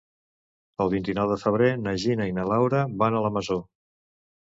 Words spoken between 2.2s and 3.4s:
i na Laura van a la